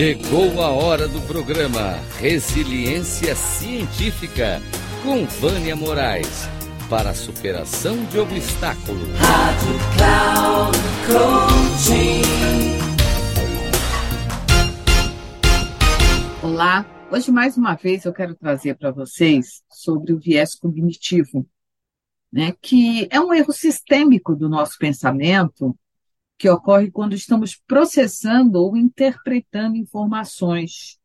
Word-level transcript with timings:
Chegou 0.00 0.62
a 0.62 0.70
hora 0.70 1.06
do 1.06 1.20
programa 1.26 1.96
Resiliência 2.18 3.36
Científica 3.36 4.58
com 5.02 5.26
Vânia 5.26 5.76
Moraes 5.76 6.48
para 6.88 7.10
a 7.10 7.14
superação 7.14 8.02
de 8.06 8.18
obstáculos. 8.18 9.10
Rádio 9.18 9.74
Cloud 9.98 10.78
Coaching. 11.06 12.22
Olá, 16.42 16.86
hoje 17.12 17.30
mais 17.30 17.58
uma 17.58 17.74
vez 17.74 18.06
eu 18.06 18.14
quero 18.14 18.34
trazer 18.34 18.78
para 18.78 18.90
vocês 18.90 19.62
sobre 19.68 20.14
o 20.14 20.18
viés 20.18 20.54
cognitivo, 20.54 21.46
né, 22.32 22.54
que 22.62 23.06
é 23.10 23.20
um 23.20 23.34
erro 23.34 23.52
sistêmico 23.52 24.34
do 24.34 24.48
nosso 24.48 24.78
pensamento 24.78 25.76
que 26.40 26.48
ocorre 26.48 26.90
quando 26.90 27.14
estamos 27.14 27.54
processando 27.54 28.62
ou 28.62 28.74
interpretando 28.74 29.76
informações 29.76 30.98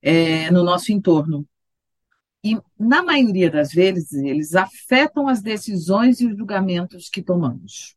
é, 0.00 0.48
no 0.52 0.62
nosso 0.62 0.92
entorno. 0.92 1.44
E, 2.44 2.56
na 2.78 3.02
maioria 3.02 3.50
das 3.50 3.72
vezes, 3.72 4.12
eles 4.12 4.54
afetam 4.54 5.26
as 5.26 5.42
decisões 5.42 6.20
e 6.20 6.26
os 6.28 6.38
julgamentos 6.38 7.08
que 7.08 7.20
tomamos. 7.20 7.96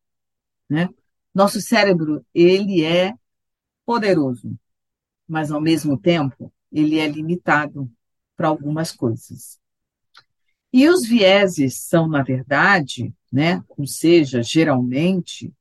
Né? 0.67 0.89
Nosso 1.31 1.61
cérebro, 1.61 2.25
ele 2.33 2.83
é 2.83 3.13
poderoso, 3.85 4.57
mas, 5.27 5.51
ao 5.51 5.61
mesmo 5.61 5.95
tempo, 5.95 6.51
ele 6.71 6.97
é 6.97 7.07
limitado 7.07 7.87
para 8.35 8.47
algumas 8.47 8.91
coisas. 8.91 9.59
E 10.73 10.89
os 10.89 11.07
vieses 11.07 11.77
são, 11.83 12.07
na 12.07 12.23
verdade, 12.23 13.13
né, 13.31 13.63
ou 13.77 13.85
seja, 13.85 14.41
geralmente, 14.41 15.53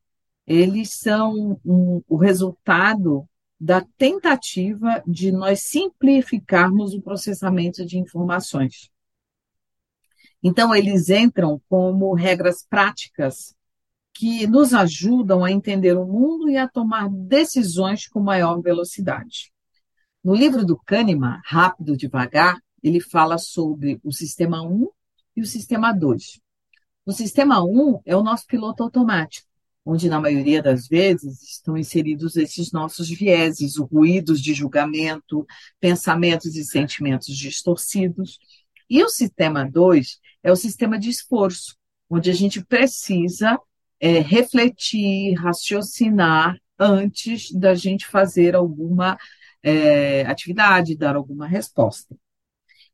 eles 0.47 0.95
são 0.95 1.61
um, 1.65 2.03
o 2.09 2.17
resultado 2.17 3.29
da 3.61 3.83
tentativa 3.99 5.03
de 5.07 5.31
nós 5.31 5.63
simplificarmos 5.65 6.95
o 6.95 7.03
processamento 7.03 7.85
de 7.85 7.99
informações. 7.99 8.91
Então, 10.43 10.75
eles 10.75 11.11
entram 11.11 11.61
como 11.69 12.15
regras 12.15 12.67
práticas 12.69 13.55
que 14.15 14.47
nos 14.47 14.73
ajudam 14.73 15.45
a 15.45 15.53
entender 15.53 15.97
o 15.97 16.07
mundo 16.07 16.49
e 16.49 16.57
a 16.57 16.67
tomar 16.67 17.09
decisões 17.11 18.09
com 18.09 18.21
maior 18.21 18.61
velocidade. 18.63 19.53
No 20.25 20.35
livro 20.35 20.65
do 20.65 20.79
Kahneman, 20.79 21.41
Rápido 21.45 21.97
Devagar, 21.97 22.59
ele 22.83 23.01
fala 23.01 23.37
sobre 23.37 24.01
o 24.03 24.13
sistema 24.13 24.63
1 24.63 24.89
e 25.37 25.43
o 25.43 25.47
sistema 25.47 25.93
2. 25.93 26.41
O 27.05 27.13
sistema 27.13 27.63
1 27.63 28.01
é 28.07 28.17
o 28.17 28.23
nosso 28.23 28.47
piloto 28.47 28.83
automático 28.83 29.50
onde 29.91 30.09
na 30.09 30.21
maioria 30.21 30.63
das 30.63 30.87
vezes 30.87 31.43
estão 31.43 31.77
inseridos 31.77 32.37
esses 32.37 32.71
nossos 32.71 33.11
vieses, 33.11 33.77
ruídos 33.77 34.41
de 34.41 34.55
julgamento, 34.55 35.45
pensamentos 35.81 36.55
e 36.55 36.65
sentimentos 36.65 37.37
distorcidos. 37.37 38.39
E 38.89 39.03
o 39.03 39.09
sistema 39.09 39.69
2 39.69 40.21
é 40.45 40.53
o 40.53 40.57
sistema 40.57 40.97
de 40.97 41.11
esforço, 41.11 41.77
onde 42.09 42.31
a 42.31 42.33
gente 42.33 42.65
precisa 42.65 43.59
é, 43.99 44.21
refletir, 44.21 45.35
raciocinar 45.35 46.57
antes 46.79 47.51
da 47.53 47.75
gente 47.75 48.07
fazer 48.07 48.55
alguma 48.55 49.19
é, 49.61 50.23
atividade, 50.23 50.97
dar 50.97 51.17
alguma 51.17 51.49
resposta. 51.49 52.17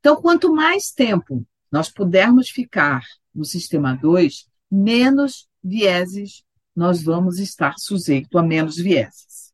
Então, 0.01 0.17
quanto 0.17 0.51
mais 0.51 0.93
tempo 0.93 1.47
nós 1.71 1.91
pudermos 1.91 2.49
ficar 2.49 3.03
no 3.35 3.45
sistema 3.45 3.95
2, 3.95 4.47
menos 4.71 5.47
vieses 5.63 6.43
nós 6.77 7.03
vamos 7.03 7.39
estar 7.39 7.75
sujeito 7.79 8.39
a 8.39 8.43
menos 8.43 8.77
vieses. 8.77 9.53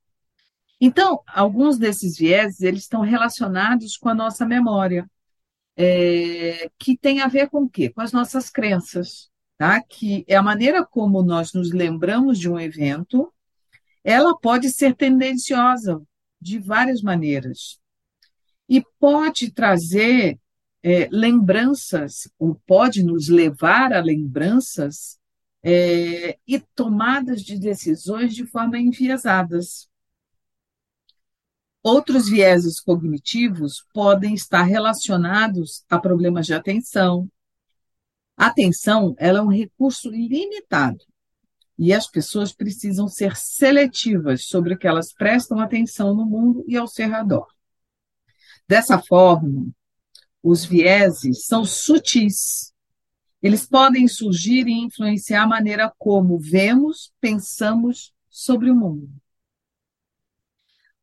Então, 0.81 1.23
alguns 1.29 1.79
desses 1.79 2.19
vieses 2.19 2.61
eles 2.61 2.83
estão 2.83 3.03
relacionados 3.03 3.97
com 3.97 4.09
a 4.09 4.15
nossa 4.15 4.45
memória, 4.45 5.09
é, 5.77 6.69
que 6.77 6.99
tem 6.99 7.21
a 7.21 7.29
ver 7.29 7.49
com 7.49 7.63
o 7.63 7.69
quê? 7.71 7.89
Com 7.89 8.01
as 8.01 8.11
nossas 8.13 8.51
crenças, 8.51 9.31
tá? 9.57 9.81
Que 9.81 10.25
é 10.27 10.35
a 10.35 10.43
maneira 10.43 10.85
como 10.85 11.23
nós 11.23 11.53
nos 11.53 11.71
lembramos 11.73 12.39
de 12.39 12.51
um 12.51 12.59
evento. 12.59 13.33
Ela 14.03 14.37
pode 14.37 14.71
ser 14.71 14.97
tendenciosa 14.97 16.03
de 16.41 16.59
várias 16.59 17.01
maneiras 17.01 17.79
e 18.69 18.85
pode 18.99 19.53
trazer 19.53 20.41
é, 20.83 21.09
lembranças, 21.13 22.29
ou 22.37 22.61
pode 22.67 23.05
nos 23.05 23.29
levar 23.29 23.93
a 23.93 24.01
lembranças 24.01 25.17
é, 25.63 26.39
e 26.47 26.59
tomadas 26.75 27.43
de 27.43 27.59
decisões 27.59 28.35
de 28.35 28.45
forma 28.47 28.79
enviesadas. 28.79 29.89
Outros 31.83 32.29
vieses 32.29 32.81
cognitivos 32.81 33.85
podem 33.93 34.35
estar 34.35 34.63
relacionados 34.63 35.85
a 35.89 35.99
problemas 35.99 36.47
de 36.47 36.55
atenção. 36.55 37.29
A 38.37 38.47
atenção 38.47 39.15
ela 39.19 39.41
é 39.41 39.43
um 39.43 39.51
recurso 39.51 40.11
limitado 40.11 41.05
e 41.79 41.93
as 41.93 42.07
pessoas 42.07 42.53
precisam 42.53 43.09
ser 43.09 43.37
seletivas 43.37 44.45
sobre 44.45 44.75
o 44.75 44.79
que 44.79 44.87
elas 44.87 45.13
prestam 45.13 45.59
atenção 45.59 46.15
no 46.15 46.25
mundo 46.25 46.65
e 46.69 46.77
ao 46.77 46.87
seu 46.87 47.09
redor. 47.09 47.47
Dessa 48.69 49.01
forma, 49.01 49.69
os 50.43 50.65
vieses 50.65 51.45
são 51.45 51.65
sutis 51.65 52.72
eles 53.43 53.67
podem 53.67 54.07
surgir 54.07 54.67
e 54.69 54.73
influenciar 54.73 55.43
a 55.43 55.47
maneira 55.47 55.93
como 55.99 56.39
vemos, 56.39 57.13
pensamos 57.21 58.13
sobre 58.31 58.71
o 58.71 58.77
mundo. 58.77 59.11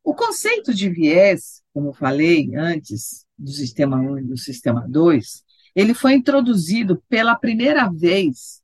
O 0.04 0.16
conceito 0.16 0.74
de 0.74 0.90
viés, 0.90 1.62
como 1.74 1.94
falei 1.94 2.56
antes, 2.56 3.26
do 3.38 3.52
sistema 3.52 3.98
1 3.98 4.20
e 4.20 4.24
do 4.24 4.38
sistema 4.38 4.88
2, 4.88 5.44
ele 5.76 5.94
foi 5.94 6.14
introduzido 6.14 7.04
pela 7.08 7.36
primeira 7.36 7.90
vez 7.90 8.62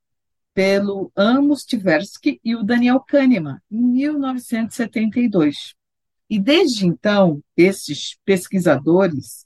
pelo 0.53 1.11
Amos 1.15 1.65
Tversky 1.65 2.39
e 2.43 2.55
o 2.55 2.63
Daniel 2.63 3.01
Kahneman, 3.01 3.59
em 3.69 3.81
1972. 3.81 5.75
E 6.29 6.39
desde 6.39 6.87
então, 6.87 7.43
esses 7.57 8.17
pesquisadores 8.23 9.45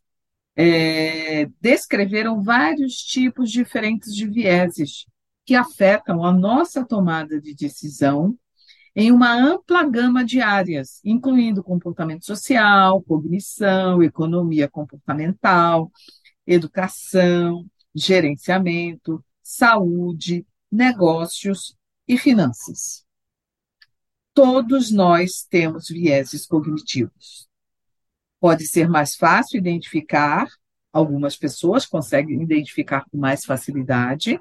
é, 0.61 1.45
descreveram 1.61 2.43
vários 2.43 2.95
tipos 2.95 3.49
diferentes 3.49 4.13
de 4.13 4.27
vieses 4.27 5.05
que 5.45 5.55
afetam 5.55 6.21
a 6.25 6.33
nossa 6.33 6.85
tomada 6.85 7.39
de 7.39 7.55
decisão 7.55 8.37
em 8.93 9.09
uma 9.09 9.33
ampla 9.33 9.85
gama 9.85 10.21
de 10.25 10.41
áreas, 10.41 10.99
incluindo 11.05 11.63
comportamento 11.63 12.25
social, 12.25 13.01
cognição, 13.03 14.03
economia 14.03 14.67
comportamental, 14.67 15.89
educação, 16.45 17.65
gerenciamento, 17.95 19.23
saúde, 19.41 20.45
negócios 20.69 21.73
e 22.05 22.17
finanças. 22.17 23.05
Todos 24.33 24.91
nós 24.91 25.47
temos 25.49 25.87
vieses 25.87 26.45
cognitivos. 26.45 27.48
Pode 28.39 28.67
ser 28.67 28.87
mais 28.87 29.15
fácil 29.15 29.57
identificar, 29.57 30.47
algumas 30.91 31.35
pessoas 31.37 31.85
conseguem 31.85 32.41
identificar 32.41 33.05
com 33.09 33.17
mais 33.17 33.45
facilidade, 33.45 34.39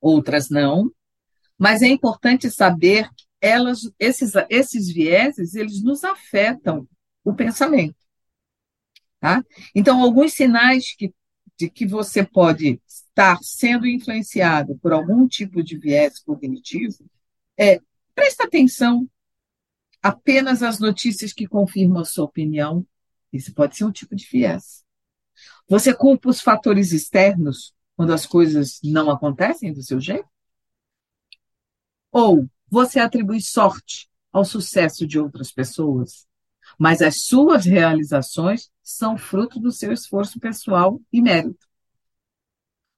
outras 0.00 0.50
não, 0.50 0.90
mas 1.56 1.80
é 1.82 1.86
importante 1.86 2.50
saber 2.50 3.08
que 3.10 3.24
elas, 3.40 3.80
esses, 3.98 4.32
esses 4.50 4.92
vieses, 4.92 5.54
eles 5.54 5.82
nos 5.82 6.04
afetam 6.04 6.88
o 7.24 7.34
pensamento. 7.34 7.96
Tá? 9.20 9.44
Então, 9.74 10.02
alguns 10.02 10.32
sinais 10.32 10.94
que, 10.96 11.14
de 11.56 11.70
que 11.70 11.86
você 11.86 12.24
pode 12.24 12.80
estar 12.86 13.38
sendo 13.42 13.86
influenciado 13.86 14.76
por 14.78 14.92
algum 14.92 15.28
tipo 15.28 15.62
de 15.62 15.78
viés 15.78 16.18
cognitivo 16.18 17.04
é 17.56 17.78
presta 18.14 18.44
atenção 18.44 19.08
apenas 20.02 20.62
as 20.62 20.78
notícias 20.80 21.32
que 21.32 21.46
confirmam 21.46 22.00
a 22.00 22.04
sua 22.04 22.24
opinião. 22.24 22.86
Isso 23.32 23.54
pode 23.54 23.76
ser 23.76 23.84
um 23.84 23.92
tipo 23.92 24.16
de 24.16 24.26
viés. 24.30 24.84
Você 25.68 25.94
culpa 25.94 26.28
os 26.28 26.40
fatores 26.40 26.92
externos 26.92 27.72
quando 27.96 28.12
as 28.12 28.26
coisas 28.26 28.80
não 28.82 29.10
acontecem 29.10 29.72
do 29.72 29.82
seu 29.82 30.00
jeito? 30.00 30.28
Ou 32.10 32.48
você 32.68 33.00
atribui 33.00 33.40
sorte 33.40 34.10
ao 34.32 34.44
sucesso 34.44 35.06
de 35.06 35.18
outras 35.18 35.52
pessoas, 35.52 36.26
mas 36.78 37.00
as 37.00 37.22
suas 37.22 37.64
realizações 37.64 38.70
são 38.82 39.16
fruto 39.16 39.60
do 39.60 39.70
seu 39.70 39.92
esforço 39.92 40.40
pessoal 40.40 41.00
e 41.12 41.22
mérito? 41.22 41.66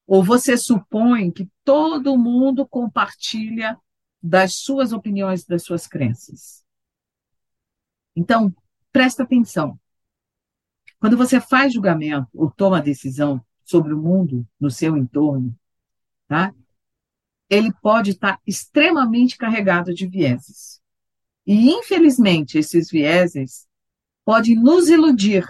Ou 0.07 0.23
você 0.23 0.57
supõe 0.57 1.31
que 1.31 1.49
todo 1.65 2.19
mundo 2.19 2.67
compartilha 2.67 3.79
das 4.23 4.57
suas 4.57 4.93
opiniões, 4.93 5.45
das 5.45 5.65
suas 5.65 5.87
crenças? 5.87 6.64
Então, 8.15 8.55
presta 8.93 9.23
atenção. 9.23 9.79
Quando 10.99 11.17
você 11.17 11.41
faz 11.41 11.73
julgamento 11.73 12.29
ou 12.35 12.51
toma 12.51 12.81
decisão 12.81 13.45
sobre 13.65 13.93
o 13.93 13.99
mundo 13.99 14.47
no 14.59 14.71
seu 14.71 14.97
entorno, 14.97 15.55
tá? 16.29 16.55
Ele 17.51 17.73
pode 17.83 18.13
estar 18.13 18.41
extremamente 18.47 19.37
carregado 19.37 19.93
de 19.93 20.07
vieses. 20.07 20.81
E, 21.47 21.71
infelizmente, 21.71 22.57
esses 22.59 22.91
vieses 22.91 23.67
pode 24.25 24.55
nos 24.55 24.89
iludir 24.89 25.47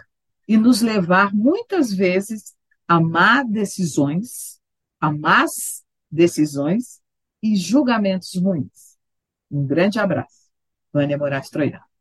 e 0.49 0.57
nos 0.57 0.83
levar 0.83 1.33
muitas 1.33 1.93
vezes 1.93 2.55
a 2.87 3.01
má 3.01 3.43
decisões, 3.43 4.61
a 5.01 5.13
más 5.13 5.85
decisões 6.11 7.01
e 7.43 7.57
julgamentos 7.57 8.35
ruins. 8.35 8.99
Um 9.51 9.65
grande 9.67 9.99
abraço. 9.99 10.51
Vânia 10.93 11.17
Moraes 11.17 11.49
Troiano. 11.49 11.94